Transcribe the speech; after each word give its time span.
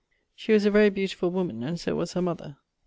She 0.35 0.51
was 0.51 0.65
a 0.65 0.71
very 0.71 0.89
beautifull 0.89 1.29
woman, 1.31 1.61
and 1.61 1.79
so 1.79 1.95
was 1.95 2.13
her 2.13 2.23
mother. 2.23 2.57